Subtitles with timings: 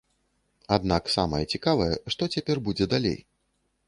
[0.77, 3.17] Аднак самае цікавае, што цяпер будзе далей.